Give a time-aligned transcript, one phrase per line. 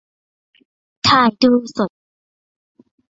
[1.07, 1.91] -ถ่ายดูสด